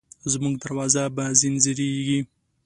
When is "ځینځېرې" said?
1.39-2.13